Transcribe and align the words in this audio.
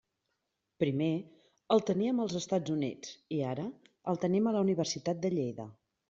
Primer 0.83 1.09
el 1.75 1.83
teníem 1.89 2.21
als 2.23 2.37
Estats 2.39 2.73
Units, 2.75 3.11
i 3.37 3.41
ara 3.49 3.65
el 4.13 4.17
tenim 4.23 4.49
a 4.49 4.55
la 4.55 4.63
Universitat 4.67 5.21
de 5.27 5.31
Lleida. 5.35 5.67